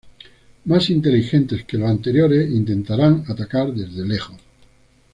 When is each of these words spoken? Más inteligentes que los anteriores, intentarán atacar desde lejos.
Más 0.65 0.89
inteligentes 0.89 1.63
que 1.63 1.77
los 1.77 1.87
anteriores, 1.87 2.49
intentarán 2.49 3.23
atacar 3.27 3.71
desde 3.71 4.03
lejos. 4.03 4.35